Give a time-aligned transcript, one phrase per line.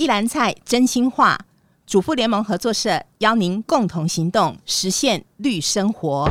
[0.00, 1.38] 一篮菜真心话，
[1.86, 6.26] 主妇联盟合作社邀您共同行动，实现绿生活。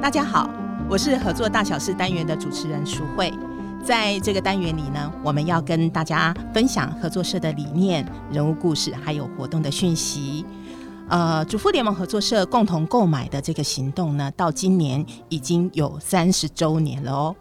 [0.00, 0.48] 大家好，
[0.88, 3.30] 我是合作大小事单元的主持人淑慧。
[3.84, 10.44] 在这个单元里呢，我们要跟大家分享合作社的理念、人物故事，还有活动的讯息。
[11.08, 17.34] 呃，主妇联盟合作社共同购买的这个行动呢，到今年已经有三十周年了哦。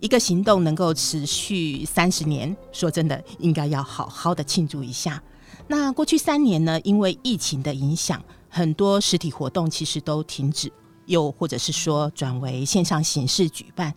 [0.00, 5.22] 一个行动能够持续三十年，说真的，应该要好好的庆祝一下。
[5.68, 10.72] 那过去三年呢，因为疫情的影响，很多实体活动其实都停止，
[11.04, 13.92] 又或者是说转为线上形式举办。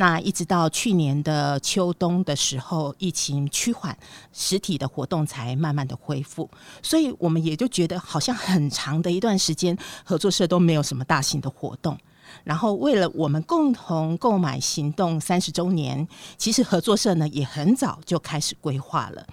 [0.00, 3.98] 那一直到去年的秋冬的时候，疫情趋缓，
[4.32, 6.48] 实体的活动才慢慢的恢复，
[6.80, 11.98] 所以我们也就觉得好像很长的一段时间，合作社都没有什么大型的活动。
[12.44, 19.26] 然后为了我们共同购买行动三十周年，其实合作社呢也很早就开始规划了。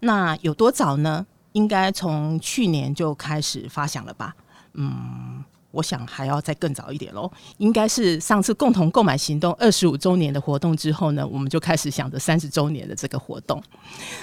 [0.00, 1.26] 那有多早呢？
[1.52, 4.36] 应该从去年就开始发想了吧？
[4.74, 5.42] 嗯。
[5.72, 13.60] 我想还要再更早一点喽，应该是上次共同购买行动二十五周年的活动之后呢，我们就开始想着三十周年的这个活动。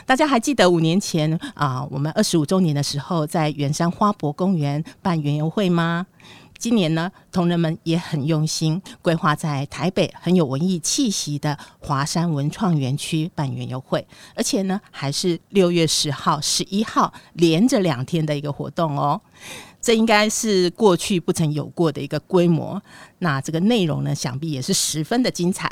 [0.05, 6.05] 大家还记得五年前啊，我们二十五周年的时候在圆山花博公园办园游会吗？
[6.57, 14.05] 今年呢，同仁们也很用心，规划在台北很有文艺气息的华山文创园区办园游会，
[14.35, 19.21] 而且呢，还是六月十号、十一号连着两天的一个活动哦。
[19.81, 22.81] 这应该是过去不曾有过的一个规模，
[23.19, 25.71] 那这个内容呢，想必也是十分的精彩。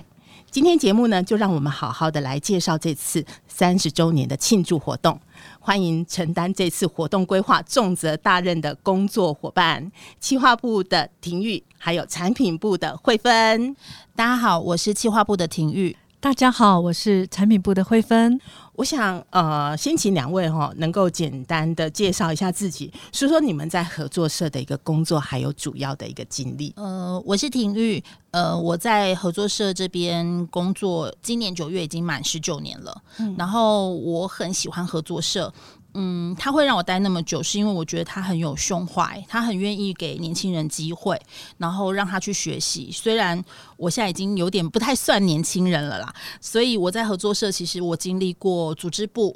[0.49, 5.19] 今天节目呢，就让我们好好的来介绍这次三十周年的庆祝活动。
[5.59, 13.75] 欢迎承担这次活动规划重责大任的工作伙伴，企划部的廷玉，还有产品部的慧芬。
[14.15, 15.97] 大家好，我是企划部的廷玉。
[16.19, 18.39] 大家好，我是产品部的慧芬。
[18.73, 26.73] 我想，呃，先请两位哈，能够简单的介绍一下自己，说说你们在合作社的一个工作，还有主要的一个经历。
[26.75, 32.99] 呃，我是婷玉，呃，我在合作社这边工作，今年九月已经满十九年了。
[33.19, 35.53] 嗯，然后我很喜欢合作社。
[35.99, 41.19] 嗯，他会让我待那么久，是因为我觉得他很有胸怀，他很愿意给年轻人机会，
[41.57, 42.91] 然后让他去学习。
[42.91, 43.43] 虽然
[43.77, 49.35] 我现在已经有点不太算年轻人了啦，所以我在合作社，其实我经历过组织部、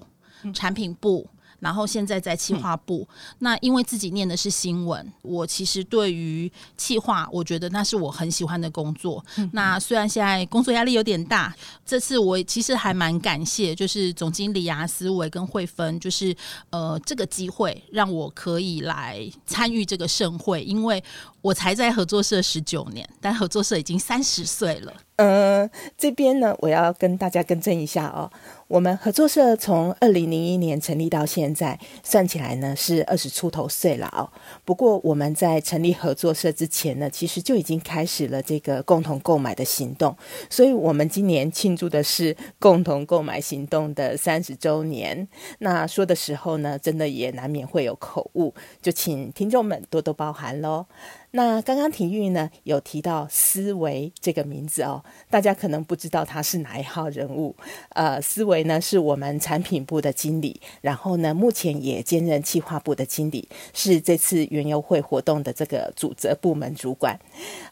[0.54, 1.28] 产品部。
[1.62, 9.24] 然后现在在企划部，嗯，那因为自己念的是新闻，我其实对于企划，我觉得那是我很喜欢的工作。
[9.38, 11.56] 嗯、那虽然现在工作压力有点大，
[11.86, 16.36] 这次我其实还蛮感谢，就是总经理啊、思维跟慧芬，就是
[16.72, 21.02] 呃这个机会让我可以来参与这个盛会，因为
[21.42, 24.92] 我才在合作社十九年，但合作社已经三十岁了。
[25.22, 28.32] 嗯，这边呢，我要跟大家更正一下哦。
[28.68, 34.28] 我们合作社从二零零一年成立到现在，算起来呢是二十出头岁了哦。
[34.66, 40.16] 不过我们在成立合作社之前呢，其实就已经开始了这个共同购买的行动。
[40.50, 45.28] 所以，我们今年庆祝的是共同购买行动的三十周年。
[45.60, 50.88] 那说的时候呢，真的也难免会有口误，就请听众们多多包涵喽。
[51.34, 57.56] 那刚刚婷玉呢有提到思维这个名字哦，大家可能不知道他是哪一号人物。
[57.92, 67.18] 呃，思维呢是我们产品部的经理，然后呢目前也兼任企划部的经理，是这次园游会活动的这个主责部门主管。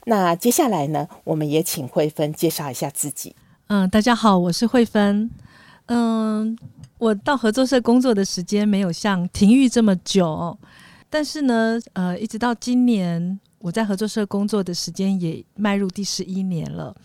[0.05, 3.35] 那接下来呢，我们也请慧芬介绍一下自己。
[3.67, 5.29] 嗯，大家好，我是慧芬。
[5.87, 6.57] 嗯，
[6.97, 10.57] 我到合作社工作的时间没有像婷玉这么久，
[11.09, 13.37] 但是呢，呃，一直到今年。
[13.59, 16.95] 我在合作社工作的时间也迈入第十一年了。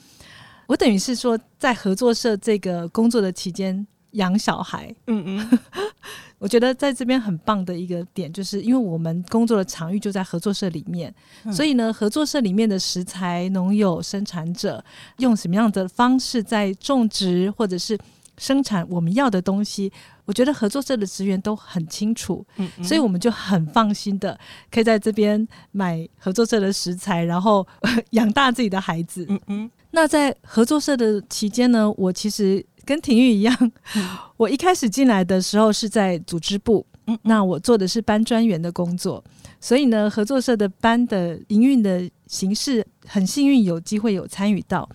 [0.66, 4.94] 我等于是说，在合作社这个工作的期间养小孩。
[5.08, 5.58] 嗯嗯，
[6.38, 11.14] 我觉得在这边很棒的一个点，就是因为我们工作的场域就在合作社里面，
[11.44, 14.82] 嗯、所以呢，合作社里面的食材、农友、生产者
[15.18, 17.98] 用什么样的方式在种植，或者是
[18.38, 19.92] 生产我们要的东西。
[20.24, 24.38] 我觉得合作社的职员都很清楚，嗯嗯，所以我们就很放心的
[24.70, 27.66] 可以在这边买合作社的食材，然后
[28.10, 29.26] 养大自己的孩子。
[29.28, 29.70] 嗯嗯。
[29.90, 33.56] 那在合作社的期间呢，我其实跟婷玉一样，
[33.96, 39.22] 嗯，我一开始进来的时候是在组织部，嗯，那我做的是班专员的工作，
[39.60, 44.88] 所以呢，合作社的班的营运的形式很幸运有机会有参与到。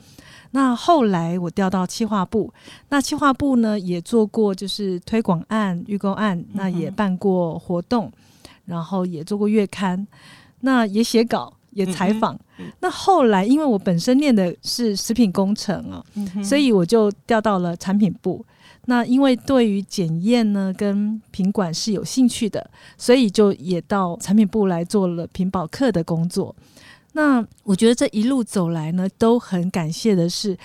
[0.52, 2.52] 那后来我调到企划部，
[2.90, 8.12] 那企划部呢也做过就是推广案、预购案，那也办过活动，
[8.66, 10.08] 然后也做过月刊，
[10.62, 12.40] 那也写稿、也采访。
[12.80, 16.04] 那后来因为我本身念的是食品工程啊，
[16.44, 18.44] 所以我就调到了产品部。
[18.86, 26.56] 那因为对于检验呢跟品管是有兴趣的，所以就也到产品部来做了品保课的工作。
[27.20, 30.58] 那我觉得这一路走来呢，都很感谢的是，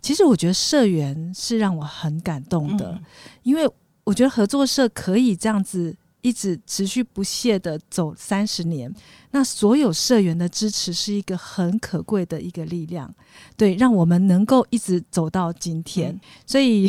[0.00, 3.00] 其实我觉得社员是让我很感动的，
[3.44, 3.70] 因为
[4.02, 5.96] 我觉得合作社可以这样子。
[6.24, 8.88] 一直持续不懈的走三十年，
[9.32, 13.12] 那所有社员的支持是一个很可贵的一个力量，
[13.56, 16.12] 对，让我们能够一直走到今天。
[16.12, 16.88] 嗯、 所以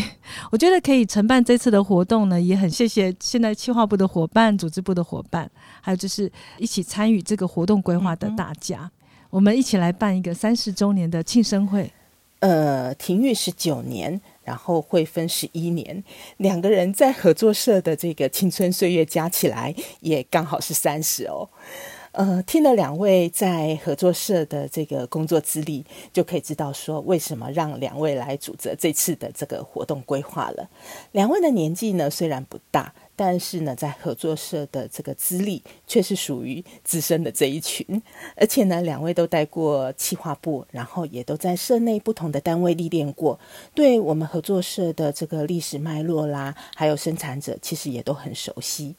[0.51, 5.49] 我觉得可以承办这次的活动呢，也很谢谢现在企划部的伙伴、组织部的伙伴，
[5.81, 8.91] 还有就是一起参与这个活动规划的大家，
[9.33, 11.91] 我们一起来办一个三十周年的庆生会。
[12.41, 14.21] 呃，婷玉十九年。
[14.43, 16.03] 然后会分十一年，
[16.35, 21.47] 两个人在合作社的这个青春岁月加起来也刚好是三十哦。
[22.11, 30.69] 呃，听了两位在合作社的这个工作资历，就可以知道说为什么让两位来主责这次的这个活动规划了。
[31.13, 32.93] 两位的年纪呢，虽然不大。
[33.15, 38.01] 但是呢，在合作社的这个资历却是属于资深的这一群，
[38.35, 43.39] 而且呢，两位都带过企划部，然后也都在社内不同的单位历练过，
[43.73, 48.95] 对我们合作社的这个历史脉络啦，还有生产者，其实也都很熟悉。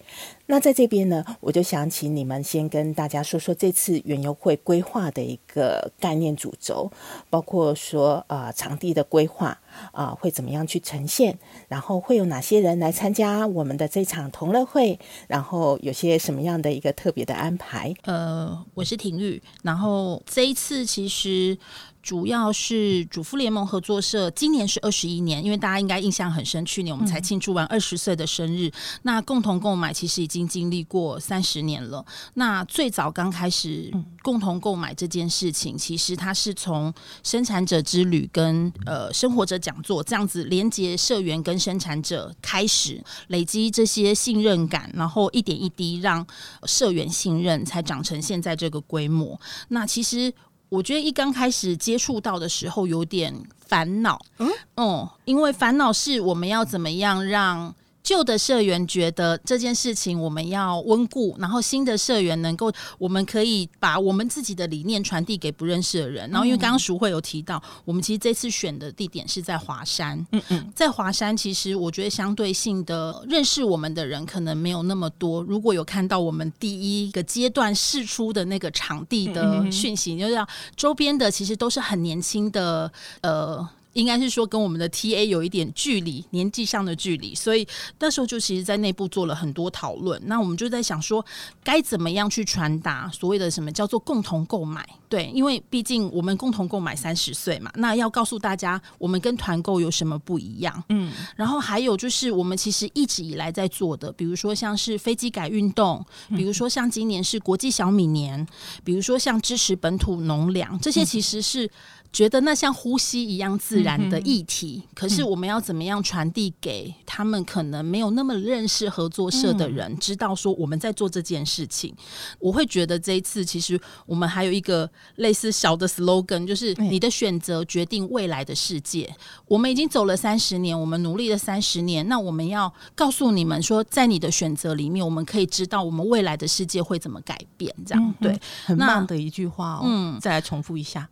[0.47, 6.91] 那在这边呢，我就想请你们先跟大家说说这次园游会规划的一个概念主轴，
[7.31, 9.59] 包括说呃场地的规划
[9.93, 11.39] 啊、会怎么样去呈现，
[11.69, 17.95] 然后会有哪些人来参加我们的这场同乐会，然后有些什么样的一个特别的安排？
[18.03, 21.59] 呃，我是婷玉，然后这一次其实。
[22.05, 28.71] 主要是主妇联盟合作社，今年是二十一年，因为大家应该印象很深，去年我们才庆祝完二十岁的生日。
[29.05, 32.05] 那共同购买其实已经经历过三十年了。
[32.35, 33.91] 那最早刚开始
[34.23, 36.93] 共同购买这件事情，其实它是从
[37.23, 46.27] 生产者之旅跟呃生活者讲座这样子连接社员跟生产者开始累积这些信任感，然后一点一滴让
[46.67, 49.41] 社员信任，才长成现在这个规模。
[49.69, 50.35] 那其实。
[50.75, 53.33] 我觉得一刚开始接触到的时候有点
[53.67, 57.75] 烦恼，嗯，嗯，因为烦恼是我们要怎么样让。
[58.05, 66.29] 旧的社员觉得这件事情我们要温故，然后新的社员能够，我们可以把我们自己的理念传递给不认识的人。
[66.31, 75.43] 然后因为刚刚淑慧有提到，我们其实这次选的地点是在华山，嗯嗯，在华山其实我觉得相对性的认识我们的人可能没有那么多。
[75.43, 80.47] 如果有看到我们第一个阶段试出的那个场地的讯息，就是要
[80.77, 82.93] 周边的其实都是很年轻的，
[83.23, 83.67] 呃。
[83.95, 87.67] 应该是说跟我们的 TA 有一点距离，年纪上的距离，所以
[87.99, 90.21] 那时候就其实，在内部做了很多讨论。
[90.27, 91.25] 那我们就在想说，
[91.63, 94.87] 该怎么样去传达所谓的什么叫做共同购买？
[95.09, 100.85] 对，因为毕竟我们共同购买三十岁嘛，那要告诉大家，我们跟团购有什么不一样？
[100.89, 108.45] 嗯，然后还有就是，我们其实一直以来在做的，比如说像是飞机改运动，比如说像今年是国际小米年，
[108.83, 111.71] 比如说像支持本土农粮，这些其实是。
[112.15, 117.45] 觉得那像呼吸一样自然的议题，嗯、可是我们要怎么样传递给他们？
[117.45, 121.93] 可能没有那么认识合作社的人，嗯、知道说我们在做这件事情。
[122.39, 129.13] 我会觉得这一次其实我们还有一个类似小的 slogan，就是你的选择决定未来的世界。
[129.47, 137.75] 我们已经走了三十年，我们努力了三十年，那我们要告诉你们说，在你的选择里面，我们可以知道我们未来的世界会怎么改变。
[137.85, 139.83] 这样、嗯、对，很棒的一句话哦。
[139.85, 141.09] 嗯，再来重复一下。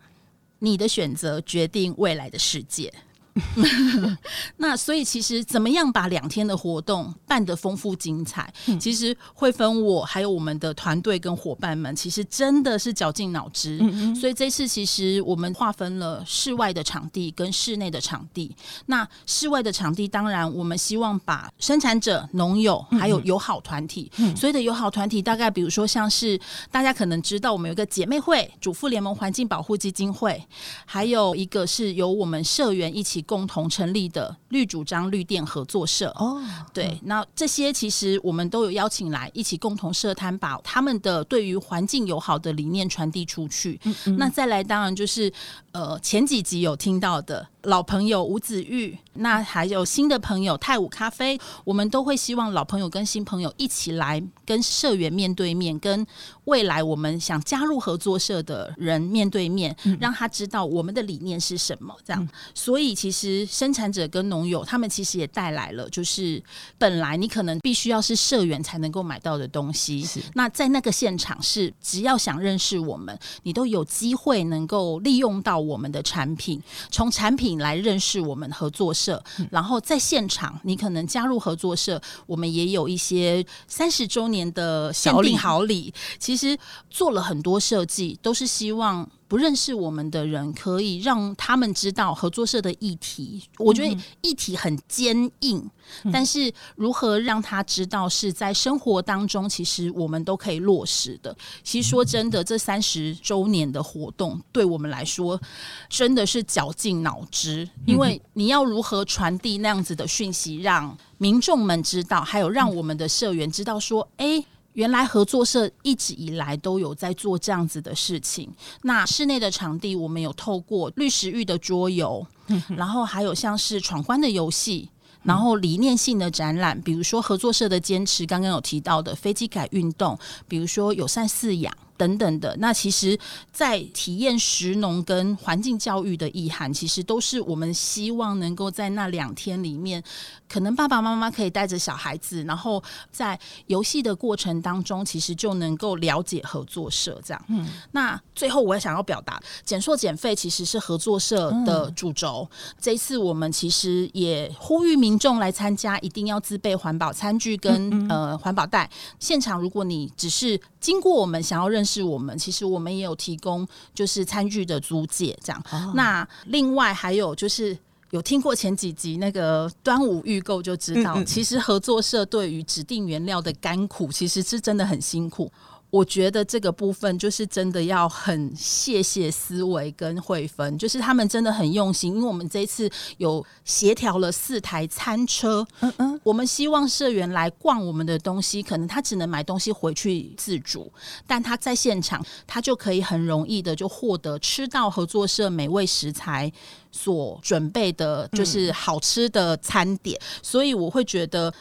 [0.64, 2.94] 你的选择决定未来的世界。
[4.58, 8.52] 那所以其实怎么样把两天的活动办得丰富精彩？
[8.66, 13.78] 嗯、其实会分我还有我们的团队跟伙伴们，其实真的是绞尽脑汁。
[13.80, 18.54] 嗯嗯，所以这次其实我们划分了室外的场地跟室内的场地。
[18.86, 24.10] 那室外的场地，当然我们希望把生产者、农友还有友好团体。
[24.36, 26.38] 所以的友好团体大概比如说像是
[26.70, 30.46] 大家可能知道，我们有一个姐妹会——主妇联盟环境保护基金会，
[30.84, 33.21] 还有一个是由我们社员一起。
[33.22, 36.08] 共同成立的绿主张绿电合作社。
[36.18, 43.80] 哦，对，那这些其实我们都有邀请来一起共同设摊，把他们的对于环境友好的理念传递出去。
[43.84, 45.32] 嗯嗯，那再来，当然就是
[45.72, 56.04] 呃前几集有听到的老朋友吴子玉，那还有新的朋友泰武咖啡，我们都会希望老朋友跟新朋友一起来跟社员面对面，跟
[56.44, 61.94] 未来我们想加入合作社的人面对面，让他知道我们的理念是什么。
[62.04, 66.42] 这样，所以其实生产者跟农友他们其实也带来了，就是
[66.78, 70.04] 本来你可能必须要是社员才能够买到的东西。
[70.34, 86.58] 那在那个现场是只要想认识我们，你都有机会能够利用到我们的产品，从产品来认识我们合作社，然后在现场你可能加入合作社，我们也有一些三十周年的限定好礼，其实
[86.90, 89.08] 做了很多设计，都是希望。
[89.32, 93.42] 不认识我们的人，可以让他们知道合作社的议题。
[93.56, 95.70] 我觉得议题很坚硬，
[96.12, 101.34] 但是如何让他知道是在生活当中，其实我们都可以落实的。
[101.64, 105.40] 其实说真的，这三十周年的活动对我们来说
[105.88, 114.44] 真的是绞尽脑汁，因为你要如何传递那样子的讯息，让民众们知道，还有让我们的社员知道说，哎。
[114.74, 118.50] 原来合作社一直以来都有在做这样子的事情。
[118.82, 122.26] 那室内的场地，我们有透过绿食育的桌游，
[122.68, 124.88] 然后还有像是闯关的游戏，
[125.22, 131.72] 然后理念性的展览，比如说合作社的坚持，刚刚有提到的飞机改运动，比如说友善饲养。
[131.96, 133.18] 等等的，那其实，
[133.52, 140.02] 在体验食农跟环境教育的意涵，其实都是我们希望能够在那两天里面，
[140.48, 147.44] 可能爸爸妈妈可以带着小孩子，然后在游戏的过程当中，其实就能够了解合作社这样。
[147.48, 152.48] 嗯，那最后我也想要表达，减塑减费其实是合作社的主轴。
[152.50, 158.90] 嗯、这一次我们其实也呼吁民众来参加，一定要自备环保餐具跟嗯嗯呃环保袋。
[159.20, 162.02] 现场如果你只是经过我们想要认识。
[162.02, 165.64] 我们其实我们也有提供，就是餐具的租借这样。
[165.70, 167.78] 哦、那另外还有就是
[168.10, 175.50] 有听过前几集那个端午预购就知道，嗯嗯其实合作社对于指定原料的甘苦，其实是真的很辛苦。
[175.92, 190.90] 我觉得这个部分就是真的要很谢谢思维跟慧芬，就是他们真的很用心，因为我们这一次有协调了四台餐车，嗯嗯，我们希望社员来逛我们的东西，可能他只能买东西回去自主，
[191.26, 196.50] 但他在现场他就可以很容易的就获得吃到合作社美味食材
[196.90, 201.52] 所准备的，就是好吃的餐点，嗯、所以我会觉得。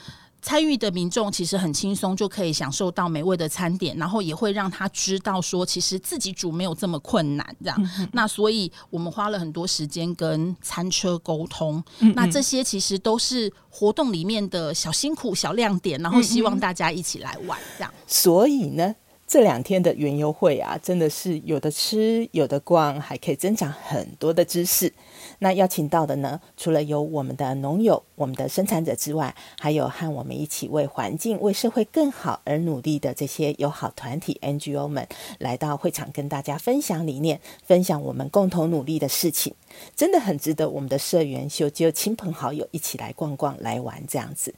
[0.41, 7.89] 参与的民众其实很轻松就可以享受到美味的餐点，然后也会让他知道说，其实自己煮没有这么困难，这样。
[7.99, 17.93] 嗯、那所以我们花了很多时间跟餐车沟通，嗯嗯那这些其实都是活动里面的小辛苦、小亮点，然后希望大家一起来玩，这样。
[18.07, 18.95] 所以呢，
[19.31, 24.91] 这两天的园游会啊，真的是有的吃，有的逛，还可以增长很多的知识。
[25.39, 35.07] 那邀请到的呢，除了有我们的农友、我们的生产者之外，还有和我们一起为环境、为社会更好而努力的这些友好团体 NGO 们，
[35.39, 39.55] 来到会场跟大家分享理念，分享我们共同努力的事情，
[39.95, 44.53] 真的很值得我们的社员就就亲朋好友一起来逛逛、来玩这样子。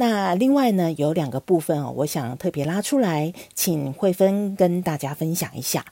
[0.00, 5.84] 那另外呢，有两个部分哦，我想特别拉出来，请慧芬跟大家分享一下。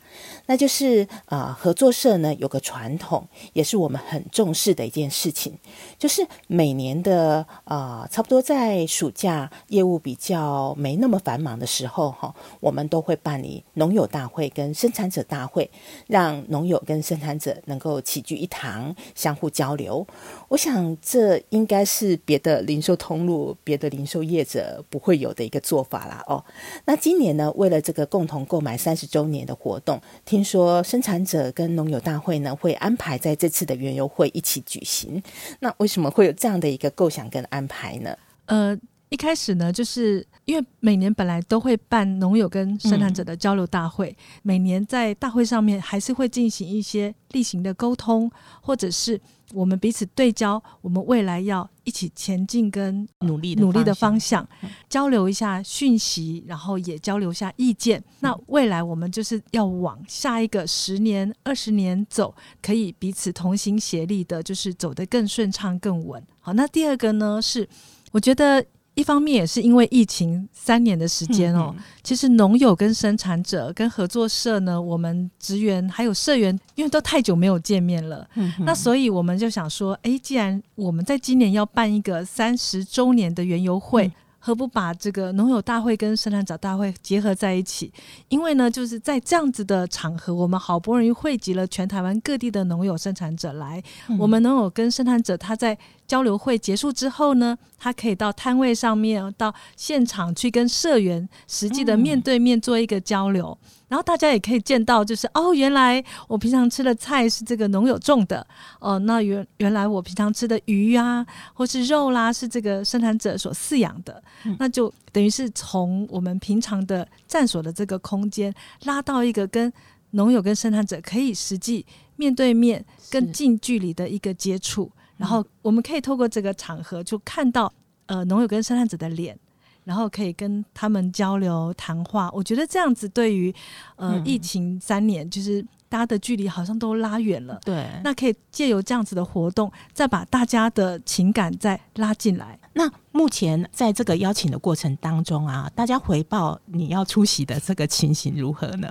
[0.47, 5.59] 那就是啊、合作社呢有个传统，也是我们很重视的一件事情，
[5.99, 15.69] 就是每年的啊、差不多在暑假业务比较没那么繁忙的时候，哈，我们都会办理农友大会跟生产者大会，
[16.07, 20.07] 让农友跟生产者能够齐聚一堂，相互交流。
[20.47, 23.91] 我想这应该是别的零售通路、别的。
[23.97, 26.45] 零售业者不会有的一个做法啦哦。
[26.85, 35.23] 那今年呢，为了这个共同购买三十周年的活动，听说生产者跟农友大会呢会安排在这次的园游会一起举行。
[35.61, 38.17] 那为什么会有这样的一个构想跟安排呢？
[38.47, 49.21] 呃，一开始呢，就是因为每年本来都会办农友跟生产者的交流大会，嗯、每年在大会上面还是会进行一些例行的沟通，或者是。
[49.55, 54.45] 我们彼此对焦，我们未来要一起前进跟努力努力的方向，
[54.89, 58.03] 交流一下讯息，然后也交流一下意见。
[58.19, 66.21] 那未来我们就是要往下一个十年、二十年走，可以彼此同心协力的，就是走得更顺畅、更稳。
[66.41, 67.69] 好，那第二个呢是，
[68.11, 68.67] 我觉得。
[68.97, 78.29] 一方面也是因为疫情三年的时间哦，嗯嗯其实农友跟生产者跟合作社呢，我们职员还有社员，因为都太久没有见面了，
[78.61, 84.09] 那所以我们就想说，哎，既然我们在今年要办一个三十周年的园游会。
[84.09, 87.93] 嗯何不把这个农友大会跟生产者大会结合在一起？
[88.29, 95.77] 因为呢，就是在这样子的场合，我们好不容易汇集了全台湾各地的农友生产者来，嗯、我们农友跟生产者他在
[96.07, 103.57] 交流会结束之后呢，他可以到摊位上面，到现场去跟社员实际的面对面做一个交流。
[103.63, 108.45] 嗯然后大家也可以见到，就是哦，原来我平常吃的菜是这个农友种的
[108.81, 108.99] 哦。
[108.99, 114.21] 那原原来我平常吃的鱼啊，或是肉啦，是这个生产者所饲养的。
[114.43, 118.53] 嗯、那就等于是从我们平常的站所的这个空间，
[118.87, 119.73] 拉到一个跟
[120.11, 121.87] 农友跟生产者可以实际
[122.17, 124.91] 面对面、更近距离的一个接触。
[125.17, 127.73] 然后我们可以透过这个场合，就看到
[128.07, 129.39] 呃农友跟生产者的脸。
[129.85, 133.55] 然后可以跟他们交流谈话，我觉得这样子对于
[133.95, 137.57] 呃、嗯、疫情三年，就是大家的距离好像都拉远了。
[137.65, 142.59] 对，那可以借由这样子的活动，再把大家的情感再拉进来。
[142.73, 148.89] 那目前在这个邀请的过程当中啊，大家回报你要出席的这个情形如何呢？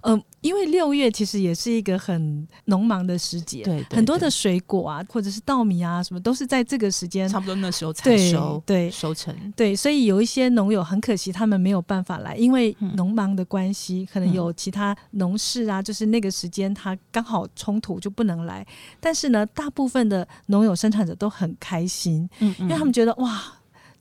[0.00, 18.66] 嗯、呃，因为六月其实也是一个很农忙的时节，对，对，对，很多的水果啊，或者是稻米啊，什么都是在这个时间，差不多那时候采收，对，对收成，对，所以有一些农友很可惜，他们没有办法来，因为农忙的关系，嗯、可能有其他农事啊，就是那个时间他刚好冲突就不能来。
[18.98, 23.40] 但是呢，大部分的农友生产者都很开心，嗯，嗯，因为他们觉得哇。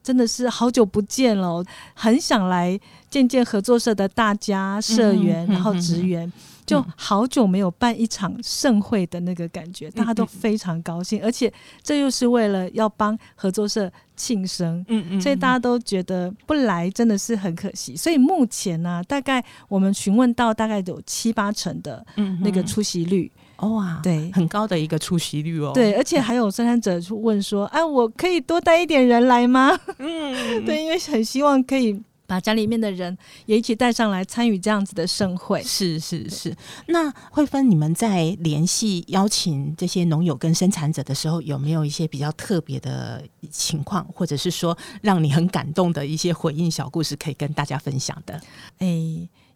[0.07, 1.61] 真的是好久不见了，
[1.93, 6.31] 很想来见见合作社的大家、社员，然后职员，
[6.65, 11.51] 就好久没有办一场盛会的那个感觉，大家都非常高兴，而且
[11.83, 17.93] 这又是为了要帮合作社庆生，嗯嗯，所以大家都觉得不来真的是很可惜。
[17.93, 22.05] 所以目前呢，大概我们询问到大概有七八成的
[22.39, 23.29] 那个出席率。
[23.57, 25.71] 哇，对，很高的一个出席率哦。
[25.73, 35.63] 对，而且还有生产者问说：“哎、 啊，我可以多带一点人来吗？”嗯， 对，因为很希望可以把家里面的人也一起带上来参与这样子的盛会。
[35.63, 36.55] 是是是。
[36.87, 48.39] 那慧芬，你们在联系邀请这些农友跟生产者的时候，有没有一些比较特别的情况，或者是说让你很感动的一些回应小故事，可以跟大家分享的？
[48.79, 48.87] 哎，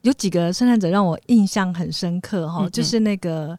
[0.01, 3.55] 有几个生产者让我印象很深刻哈，嗯嗯，就是那个。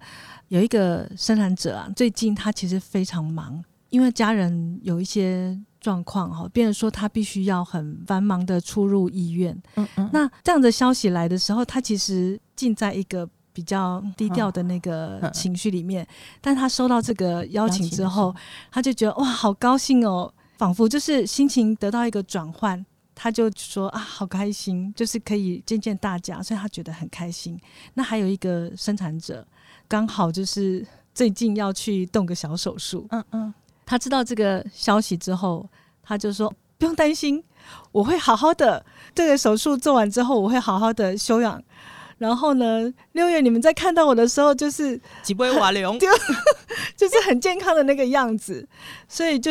[0.52, 9.58] 有一个生产者啊，最近他其实非常忙，因为家人有一些状况哈，变成说他必须要很繁忙的出入医院。
[9.76, 16.06] 嗯嗯，那这样的消息来的时候，他其实浸在一个比较低调的那个情绪里面。
[16.42, 18.36] 但他收到这个邀请之后，
[18.70, 22.84] 他就觉得哇，好高兴哦，仿佛就是心情得到一个转换。
[23.14, 27.58] 他就说啊，好开心，就是可以见见大家，所以他觉得很开心。
[27.94, 29.46] 那还有一个生产者。
[29.92, 35.68] 刚好就是最近要去动个小手术，嗯嗯，他知道这个消息之后，
[36.02, 37.44] 他就说不用担心，
[37.92, 38.82] 我会好好的。
[39.14, 41.62] 这个手术做完之后，我会好好的休养。
[42.16, 45.94] 然后呢，六月你们在看到我的时候，就是几杯瓦流，
[46.96, 48.66] 就是很健康的那个样子，
[49.06, 49.50] 所以就。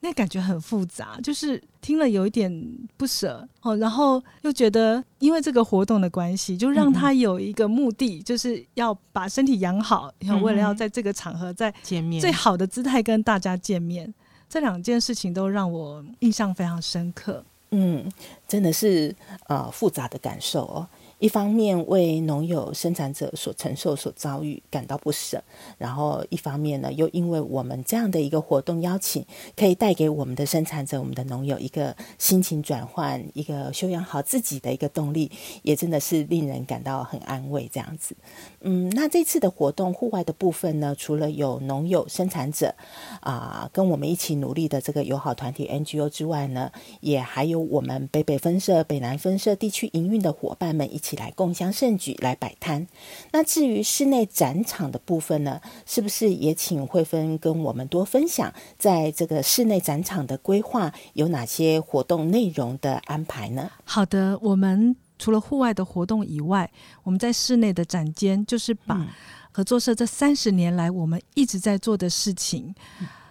[0.00, 2.50] 那感觉很复杂，就是听了有一点
[2.96, 14.12] 不舍哦，然后又觉得因为这个活动的关系，就让他有一个目的，嗯、就是要把身体养好，然后为了要在这个场合在见面，最好的姿态跟大家见面，
[14.48, 17.44] 这两件事情都让我印象非常深刻。
[17.70, 18.10] 嗯，
[18.46, 19.14] 真的是
[19.48, 20.88] 呃复杂的感受哦。
[21.18, 25.42] 一方面为农友生产者所承受所遭遇感到不舍，
[25.76, 29.26] 然后一方面呢，又因为我们这样的一个活动邀请，
[29.56, 35.28] 可以带给我们的生产者、我们的农友一个心情转换、一个修养好自己的一个动力，
[35.62, 37.68] 也真的是令人感到很安慰。
[37.72, 38.14] 这样子，
[38.60, 42.72] 嗯，那这次的活动户外的部分呢，除了有农友生产者
[43.20, 51.07] 啊、跟我们一起努力的这个友好团体 NGO 之外呢，也还有我们北北分社、北南分社地区营运的伙伴们一起。
[51.08, 52.86] 起来共襄盛举，来摆摊。
[53.32, 63.70] 那至于室内展场的部分呢，是不是也请慧芬跟我们多分享，在这个室内展场的规划有哪些活动内容的安排呢？
[63.84, 66.70] 好的，我们除了户外的活动以外，
[67.02, 69.06] 我们在室内的展间，就是把
[69.50, 72.74] 合作社这三十年来我们一直在做的事情，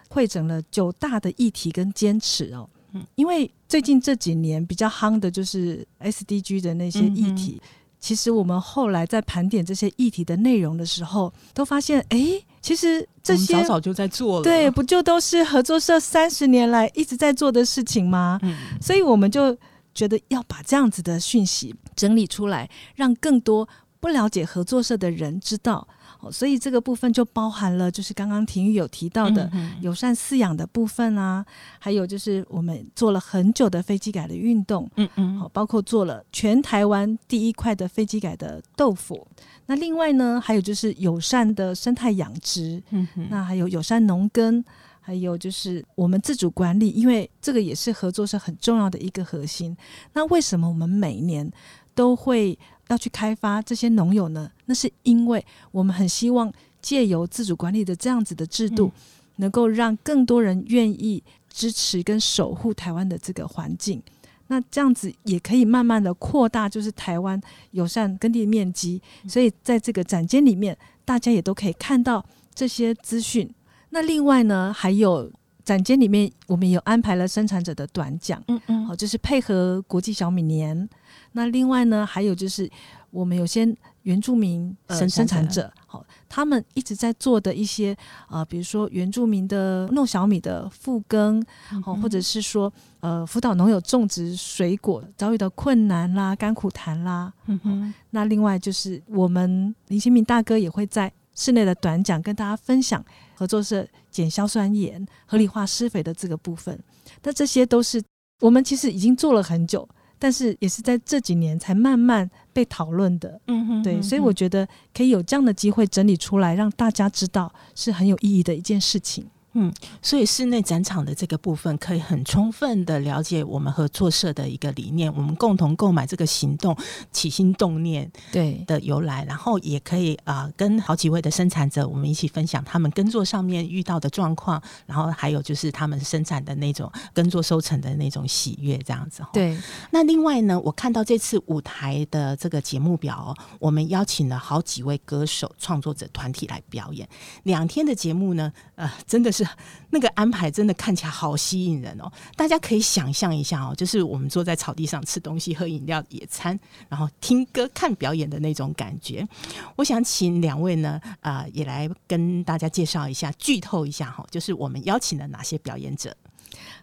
[0.10, 2.68] 汇整了九大的议题跟坚持哦。
[3.16, 7.62] 因为最近这几年比较夯的就是 SDG 的那些议题，
[8.00, 18.40] 其实我们后来在盘点这些议题的内容的时候，都发现，哎，其实这些早早就在做了，对，不就都是合作社三十年来一直在做的事情吗？
[18.44, 19.58] 嗯，所以我们就
[19.94, 23.68] 觉得要把这样子的讯息整理出来，让更多
[24.00, 25.88] 不了解合作社的人知道。
[26.32, 29.50] 所以这个部分就包含了，就是刚刚婷玉有提到的
[29.82, 31.46] 友善饲养的部分啊，
[31.80, 39.28] 还有就是我们做了很久的飞机改的运动，嗯嗯，好，包括做了全台湾第一块的飞机改的豆腐。
[39.66, 44.64] 那另外呢，还有就是友善的生态养殖，嗯哼，那还有友善农耕，
[45.02, 49.76] 还有就是我们自主管理，因为这个也是合作社很重要的一个核心。
[50.14, 51.52] 那为什么我们每年
[51.94, 52.58] 都会
[52.90, 54.50] 要去开发这些农友呢？
[54.66, 58.92] 那是因为我们很希望借由自主管理的这样子的制度，
[59.38, 64.02] 能够让更多人愿意支持跟守护台湾的这个环境。
[64.48, 67.40] 那这样子也可以慢慢的扩大，就是台湾
[67.72, 69.02] 友善耕地的面积。
[69.28, 73.50] 所以在这个展间里面，大家也都可以看到这些资讯。
[73.90, 75.30] 那另外呢，还有
[75.66, 80.88] 展间里面我们有安排了生产者的短讲，嗯嗯，好，就是配合国际小米年。
[81.34, 82.70] 那另外呢，还有就是
[83.10, 83.68] 我们有些
[84.04, 87.96] 原住民生生产者，好，他们一直在做的一些
[88.30, 91.44] 呃，比如说原住民的糯小米的复耕，
[91.86, 97.34] 哦，或者是说呃辅导农友种植水果遭遇的困难啦、甘苦谈啦。
[97.48, 97.94] 嗯哼。
[98.12, 103.04] 那另外就是我们林新民大哥也会在室内的短讲跟大家分享
[103.36, 106.78] 合作社减硝酸盐、合理化施肥的这个部分。
[107.24, 108.02] 那这些都是
[108.40, 109.88] 我们其实已经做了很久。
[110.20, 119.28] 但是也是在这几年才慢慢被讨论的，嗯哼，对，所以我觉得可以有这样的机会整理出来，让大家知道是很有意义的一件事情。
[119.60, 126.78] 嗯，所以室内展场的这个部分可以很充分的了解我们合作社的一个理念，我们共同购买这个行动
[127.12, 139.24] 起心动念对的由来，然后也可以啊、呃、跟好几位的生产者我们一起分享他们耕作上面遇到的状况，然后还有就是他们生产的那种耕作收成的那种喜悦这样子。
[139.34, 139.58] 对，
[139.90, 147.10] 那另外呢，我看到这次舞台的这个节目表，我们邀请了好几位歌手创作者团体来表演，
[147.42, 149.47] 两天的节目呢，呃，真的是。
[149.90, 152.12] 那个安排真的看起来好吸引人哦！
[152.36, 159.28] 大家可以想象一下哦，就是我们坐在草地上吃东西、喝饮料、野餐，然后听歌、看表演的那种感觉。
[159.76, 166.16] 我想请两位呢，啊、也来跟大家介绍一下、剧透一下哈，就是我们邀请了哪些表演者。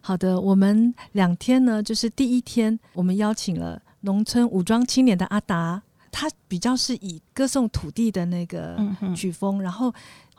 [0.00, 5.82] 好的，我们两天呢，就是第一天，我们邀请了农村武装青年的阿达，
[6.14, 8.78] 他比较是以歌颂土地的那个
[9.16, 9.92] 曲风，嗯、然后。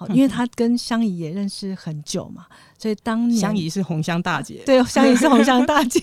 [0.10, 2.46] 因为他跟香怡也认识很久嘛，
[2.78, 6.02] 所以当年香怡是红香大姐，对，香怡是红香大姐，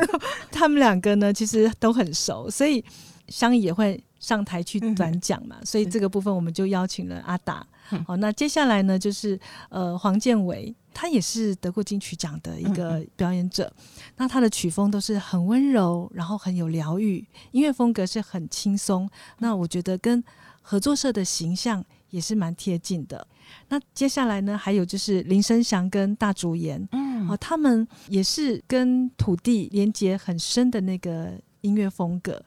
[0.50, 2.82] 他们两个呢其实都很熟，所以
[3.28, 7.66] 香怡也会上台去转讲嘛，所以这个部分我们就邀请了阿达。
[8.06, 13.70] 好，那接下来呢就是呃黄建伟，他也是得过金曲奖的一个表演者，
[14.16, 19.08] 那他的曲风都是很温柔，然后很有疗愈，音乐风格是很轻松，
[19.38, 20.24] 那我觉得跟
[20.62, 23.26] 合作社的形象也是蛮贴近的。
[23.68, 32.42] 那接下来呢，还有就是林生祥跟大竹岩，嗯，哦，他们也是跟土地连接很深的那个音乐风格。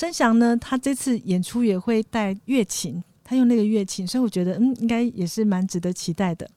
[0.00, 6.48] 嗯、生祥呢，他这次演出也会带乐琴，他用那个乐琴，所以我觉得，嗯，应该也是蛮值得期待的。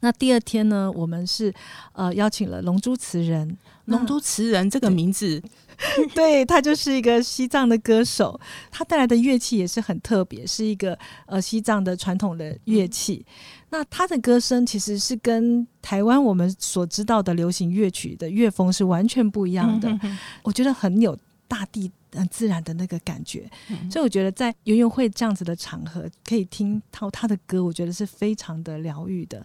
[0.00, 1.52] 那第二天呢，我们是
[1.92, 5.40] 呃邀请了龙珠词人，龙珠词人这个名字。
[6.12, 8.40] 对，他就是一个西藏的歌手，
[8.72, 13.24] 他带来的乐器也是很特别，是一个呃西藏的传统的乐器。
[13.70, 19.96] 那他的歌声其实是跟台湾我们所知道的流行乐曲的乐风是完全不一样的。
[20.42, 23.50] 我觉得很有大地很自然的那个感觉，
[23.90, 29.44] 所以我觉得在游泳会这样子的场合可以听到他的歌，我觉得是非常的疗愈的。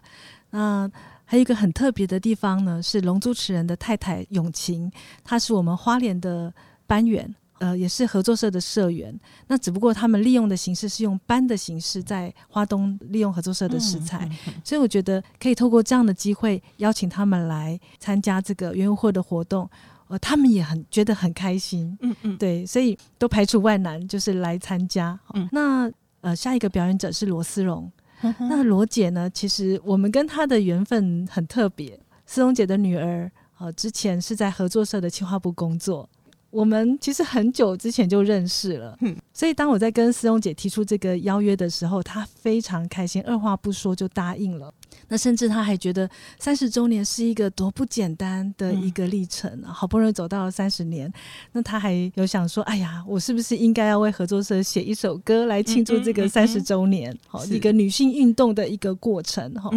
[0.51, 0.89] 那。
[1.25, 4.91] 还有一个很特别的地方呢，是龙珠持人的太太永晴，
[5.23, 6.53] 她是我们花莲的
[6.85, 9.17] 班员，呃，也是合作社的社员。
[9.47, 19.67] 那只不过他们利用的形式是用班的形式，在花东利用合作社的食材，嗯嗯嗯、所以我觉得可以透过这样的机会邀请他们来参加这个园游会的活动，
[20.13, 25.19] 呃，他们也很觉得很开心，嗯嗯，对，所以都排除万难就是来参加。
[25.33, 27.91] 嗯，那呃，下一个表演者是罗思荣。
[28.39, 29.27] 那罗姐呢？
[29.31, 31.99] 其实我们跟她的缘分很特别。
[32.27, 36.07] 思荣姐的女儿，呃，之前是在合作社的企划部工作。
[36.53, 39.15] 我们其实很久之前就认识了，嗯。
[39.33, 44.71] 所以当我在跟思荣姐提出这个邀约的时候，她非常开心，二话不说就答应了。
[45.07, 51.11] 那甚至她还觉得三十周年是一个多不简单的一个历程，嗯、好不容易走到了三十年，
[51.51, 57.15] 那她还有想说：“哎呀，我是不是应该要为合作社写一首歌来庆祝这个三十周年？
[57.27, 59.71] 好，一个女性运动的一个过程。”哈，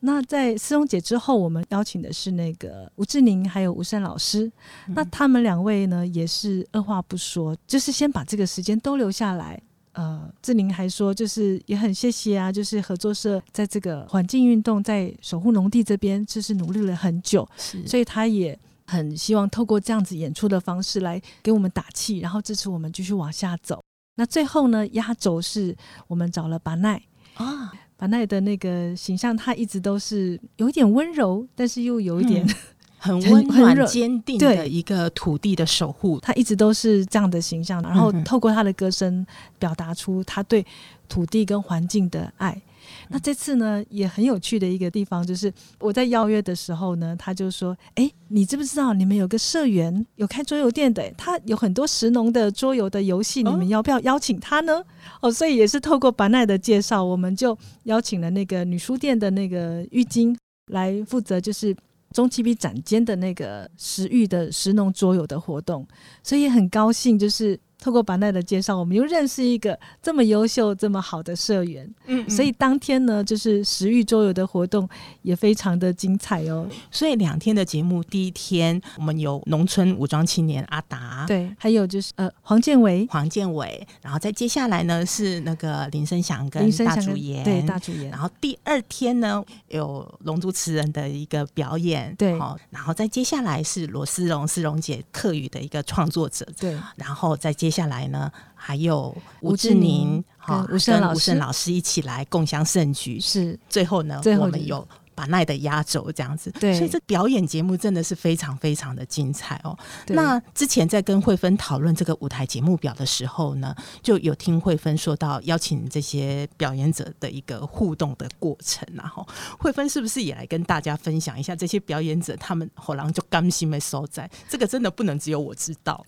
[0.00, 4.44] 那在思荣姐之后，我们邀请的是那个吴志宁还有吴胜老师，
[4.88, 9.60] 嗯、那他们两位呢也是二话不说，就是先把这个时间都留下来。
[9.92, 23.82] 呃，志玲还说，就是也很谢谢啊，就是合作社在这个环境运动在守护农地这边，就是努力了很久，是所以他也很希望透过这样子演出的方式来给我们打气，然后支持我们继续往下走。
[24.14, 27.02] 那最后呢，压轴是我们找了巴奈
[27.34, 32.54] 啊，巴奈的那个形象，他一直都是有一点温柔，但是又有一点、嗯。
[33.00, 37.80] 很温暖、坚定的一个土地的守护，他一直都是这样的形象。
[37.82, 39.26] 然后透过他的歌声，
[39.58, 40.64] 表达出他对
[41.08, 42.60] 土地跟环境的爱。
[43.08, 51.10] 那这次呢，也很有趣的一个地方，就是我在邀约的时候呢，他就说：“哎，你知不知道你们有个社员有开桌游店的？
[51.16, 54.82] 他有很多食农的桌游的游戏，你们要不要邀请他呢？”
[55.22, 60.36] 哦，所以也是透过板奈的介绍，我们就邀请了那个女书店的那个玉晶
[60.66, 61.74] 来负责，就是。
[62.14, 65.86] 中期比展间的那个食育的食农桌游的活动，
[66.22, 67.58] 所以很高兴，就是。
[67.80, 71.90] 透过板奈的介绍，我们又认识一个这么优秀、这么好的社员。
[72.06, 74.86] 嗯，嗯，所以当天呢，就是食育周游的活动
[75.22, 76.68] 也非常的精彩哦。
[76.90, 88.10] 所以两天的节目，第一天我们有农村武装青年阿达，对，还有就是呃黄建伟，黄建伟，然后再接下来呢是那个林生祥跟大主演，对大主演。
[88.10, 97.69] 然后第二天呢有龙珠词人的一个表演，对，好然后再接下来是罗思荣思荣姐客语的一个创作者，对，然后再接。
[97.70, 103.20] 接下来呢，还有吴志宁哈，吴胜老师老师一起来共襄盛举。
[103.20, 104.84] 是最后呢，最后我们有。
[105.20, 109.78] 巴奈的压轴这样子，对，所以这表演节目真的是非常非常的精彩哦。
[110.06, 119.26] 那之前在跟慧芬讨论这个舞台节目表的时候呢，就有听慧芬说到邀请这些表演者的一个互动的过程，然后
[119.58, 124.30] 慧芬是不是也来跟大家分享一下这些表演者他们后来就甘心没收在？
[124.48, 126.02] 这个真的不能只有我知道。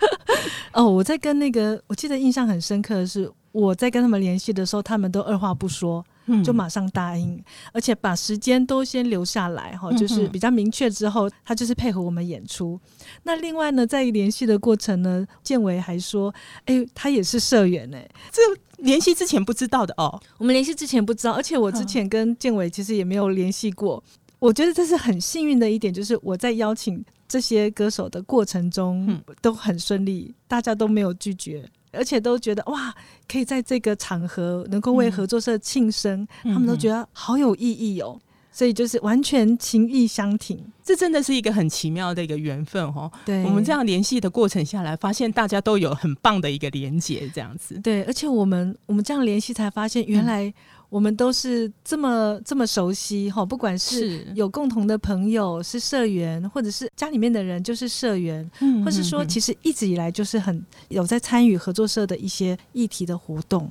[0.72, 6.02] 哦，我在跟那个，我记得印象很深刻的是，我在跟他们联系的时候，他们都二话不说。
[6.44, 12.78] 就马上答应，而且把时间都先留下来哈，就是比较明确之后，他就是配合我们演出。
[13.22, 16.34] 那另外呢，在联系的过程呢，建伟还说
[16.66, 18.42] ：“哎、欸，他也是社员哎、欸，这
[18.82, 20.20] 联系之前不知道的哦。
[20.38, 24.02] 我们联系之前不知道，而且我之前跟建伟其实也没有联系过。
[24.38, 32.94] 我觉得这是很幸运的一点，就是我在邀请这些歌手的过程中都很顺利，大家都没有拒绝。”而且都觉得哇，
[33.30, 38.20] 可以在这个场合能够为合作社庆生，嗯、他们都觉得好有意义哦。
[38.50, 43.08] 所以就是完全情意相挺，这真的是一个很奇妙的一个缘分哦。
[43.24, 47.78] 对，我们这样联系的过程下来，发现大家都有很棒的一个连接，这样子。
[47.80, 50.54] 对，而且我们我们这样联系才发现，原来、嗯。
[50.88, 63.70] 我们都是这么这么熟悉哈，不管是有共同的朋友是社员，或者是家里面的人就是社员，嗯，或是说其实一直以来就是很有在参与合作社的一些议题的活动。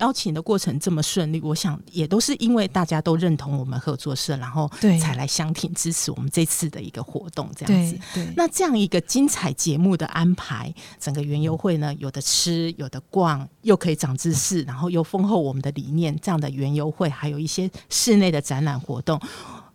[0.00, 7.98] 邀请的过程这么顺利，我想也都是因为大家都认同我们合作社，然后才来相挺支持我们这次的一个活动这样子。
[8.12, 16.57] 对，对，那这样一个精彩节目的安排，整个园游会呢，有的吃，有的逛，又可以长知识，然后又丰厚我们的理念，这样的。
[16.58, 19.18] 园游会还有一些室内的展览活动，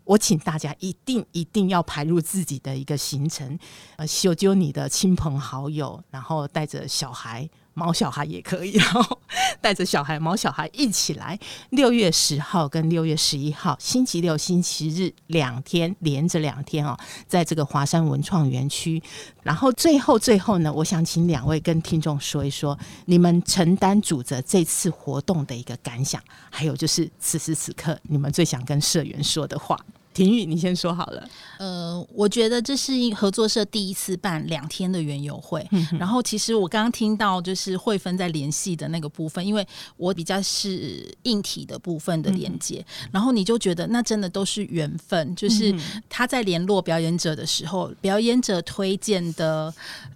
[0.03, 3.57] 我请大家一定一定要排入自己的一个行程，
[3.95, 7.49] 呃，修救你的亲朋好友，然后带着小孩。
[7.73, 9.19] 毛小孩也可以，然后
[9.59, 11.37] 带着小孩、毛小孩一起来。
[11.71, 19.01] 六月十号跟六月十一号，星期六、星期日两天连着两天哦，在这个华山文创园区。
[19.41, 29.77] 然后最后最后呢，我想请两位跟听众说一说，你们承担主责这次活动的一个感想，还有就是此时此刻你们最想跟社员说的话。
[30.13, 31.27] 婷玉，你先说好了。
[31.57, 35.67] 呃，我觉得这是合作社第一次办两天的园游会。
[35.71, 39.65] 嗯、然后，其实我刚刚听到就是慧芬在联系的那个部分，因为
[39.97, 45.35] 我比较是硬体的部分的连接，嗯、然后你就觉得那真的都是缘分。
[45.35, 45.73] 就是
[46.09, 49.73] 他在联络表演者的时候，表演者推荐的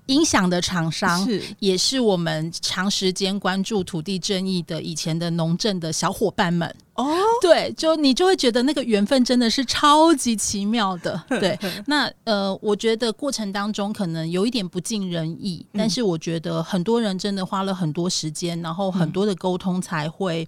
[0.08, 6.68] 音响的厂商，是也是我们长时间关注土地正义的以前的农政的小伙伴们。
[6.96, 7.22] 哦，oh?
[7.40, 11.24] 对，就你就会觉得那个缘分真的是超级奇妙的。
[11.30, 20.48] 对， 那呃，我觉得过程当中可能有一点不尽人意，嗯、但是我觉得很多人真的花了很多时间，然后很多的沟通才会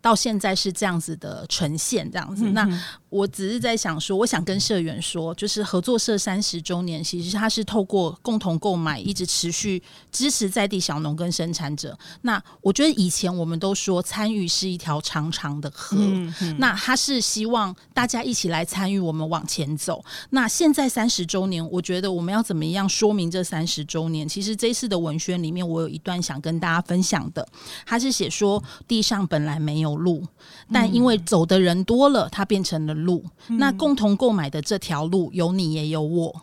[0.00, 2.44] 到现在是这样子的呈现，这样子。
[2.46, 11.98] 嗯、那我只是在想说，我想跟社员说，就是合作社三十周年，其实它是透过共同购买，一直持续支持在地小农跟生产者。
[12.22, 20.04] 那我觉得以前我们都说参与是一条长长的河，嗯嗯、那他是希望大家一起来参与，我们往前走。
[20.30, 24.28] 那现在三十周年，我觉得我们要怎么样说明这三十周年？
[24.28, 27.44] 其实这次的文宣里面，我有一段想跟大家分享的，
[27.84, 30.24] 他是写说地上本来没有路，
[30.72, 32.99] 但因为走的人多了，它变成了。
[33.04, 36.42] 路，那共同购买的这条路有你也有我。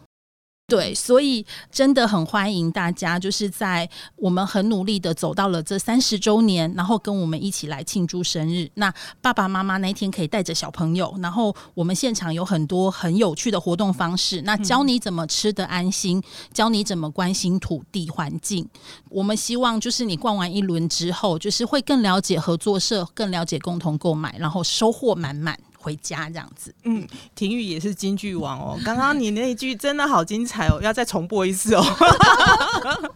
[0.69, 8.69] 对，所以真的很欢迎大家，就是在我们很努力的走到了这三十周年，然后跟我们一起来庆祝生日。
[8.73, 18.67] 那爸爸妈妈那一天可以带着小朋友，然后我们现场有很多很有趣的活动方式，那教你怎么吃得安心，教你怎么关心土地环境。
[19.07, 25.57] 我们希望就是你逛完一轮之后，就是会更了解合作社，更了解共同购买，然后收获满满。
[25.77, 28.77] 回家这样子，嗯，婷玉也是京剧王哦。
[28.83, 31.83] 刚刚你那一句真的好精彩哦，要再重播一次哦。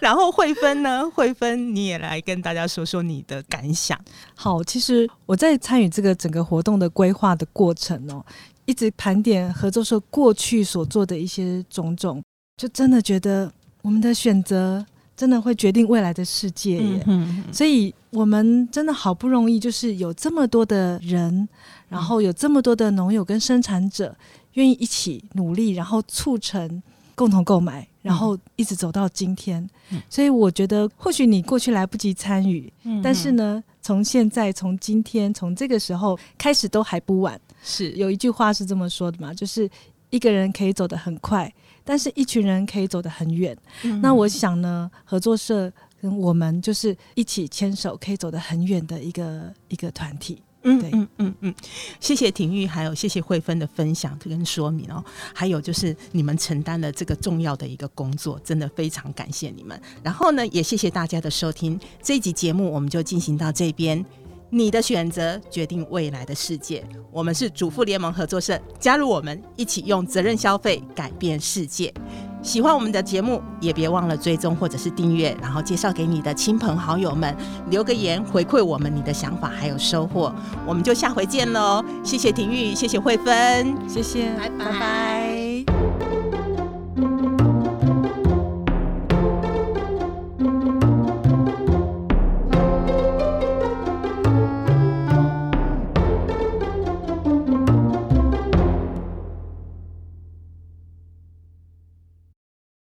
[0.00, 1.08] 然后慧芬呢？
[1.10, 3.98] 慧芬你也来跟大家说说你的感想。
[4.34, 8.24] 好，其实我在参与这个整个活动的规划的过程哦，
[8.64, 12.22] 一直盘点合作社过去所做的一些种种，
[12.56, 13.52] 就真的觉得
[13.82, 14.86] 我们的选择。
[15.18, 21.48] 真的会决定未来的世界耶，嗯所以我们真的好不容易，就是有这么多的人，
[21.88, 24.16] 然后有这么多的农友跟生产者
[24.52, 26.80] 愿意一起努力，然后促成
[27.16, 29.68] 共同购买，然后一直走到今天。
[29.90, 37.40] 嗯、所以我觉得，或许你过去来不及参与，嗯、但是呢，从现在、从今天、从这个时候开始都还不晚。
[37.64, 39.68] 是有一句话是这么说的嘛，就是
[40.10, 41.52] 一个人可以走得很快。
[41.88, 43.56] 但是，一群人可以走得很远。
[43.82, 45.72] 嗯、那我想呢，合作社
[46.02, 50.42] 跟我们就是一起牵手，可以走得很远的一个一个团体。
[50.64, 51.54] 嗯，对，嗯嗯嗯，
[51.98, 55.02] 谢谢婷玉，还有谢谢慧芬的分享跟说明哦。
[55.32, 59.80] 还有就是你们承担了这个重要的一个工作，真的非常感谢你们。
[60.02, 61.80] 然后呢，也谢谢大家的收听。
[62.02, 64.04] 这一集节目我们就进行到这边。
[64.50, 66.84] 你的选择决定未来的世界。
[67.10, 71.92] 我们是主妇联盟合作社，加入我们，一起用责任消费改变世界。
[72.40, 77.36] 喜欢我们的节目，也别忘了追踪或者是订阅，然后介绍给你的亲朋好友们，
[77.68, 80.32] 留个言回馈我们你的想法还有收获。
[80.64, 81.84] 我们就下回见喽！
[82.04, 84.64] 谢谢婷玉，谢谢慧芬，谢谢，拜拜。
[84.64, 86.07] 拜拜。